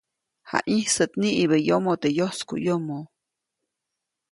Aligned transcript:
Jayĩsät 0.49 1.11
niʼibä 1.21 1.57
yomoʼ 1.67 1.95
teʼ 2.01 2.15
yoskuʼyomo. 2.17 2.97